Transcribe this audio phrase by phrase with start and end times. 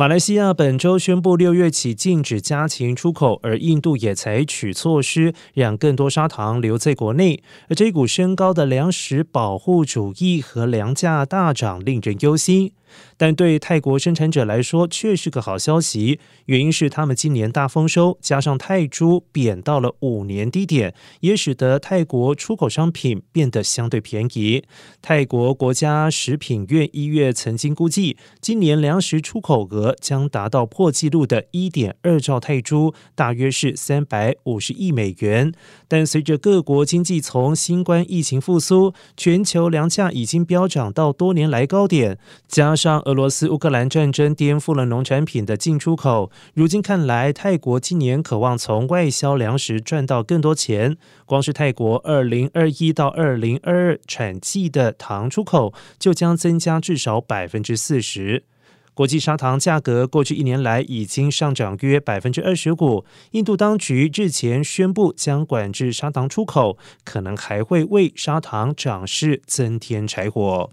[0.00, 7.42] 马来西亚本周宣布，六月起禁止家禽出口，而印度也采取措施，让更多砂糖留在国内。
[7.68, 12.72] 而这股升高的粮食保护主义和粮价大涨，令人忧心。
[13.16, 24.64] 但对泰国生产者来说却是个好消息，原因是他们今年大丰收，加上泰铢贬到了五年低点，也使得泰国出口商品变得相对便宜。
[25.00, 35.52] 泰国国家食品院一月曾经估计，今年粮食出口额将达到破纪录的一点二兆泰铢，大约是三百五十亿美元。
[35.88, 50.96] 但随着各国经济从新冠疫情复苏，全球粮价已经飙涨到多年来高点，加上俄罗斯乌克兰战争颠覆了农产品的进出口，如今看来，泰国今年渴望从外销粮食赚到更多钱。
[51.24, 58.44] 光是泰国二零二一到二零二二产季的糖出口就将增加至少百分之四十。
[59.00, 63.06] 国际砂糖价格过去一年来已经上涨约百分之二十五。
[63.30, 70.68] 印度当局日前宣布将管制砂糖出口，可能还会为砂糖涨势增添柴火。